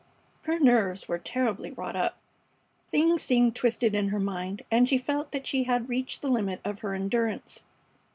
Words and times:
Her 0.45 0.59
nerves 0.59 1.07
were 1.07 1.19
terribly 1.19 1.69
wrought 1.73 1.95
up. 1.95 2.17
Things 2.87 3.21
seemed 3.21 3.55
twisted 3.55 3.93
in 3.93 4.07
her 4.07 4.19
mind, 4.19 4.63
and 4.71 4.89
she 4.89 4.97
felt 4.97 5.31
that 5.31 5.45
she 5.45 5.65
had 5.65 5.89
reached 5.89 6.23
the 6.23 6.27
limit 6.31 6.59
of 6.65 6.79
her 6.79 6.95
endurance. 6.95 7.65